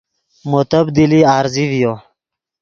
مو 0.49 0.59
تبدیلی 0.71 1.21
عارضی 1.31 1.65
ڤیو 1.71 1.93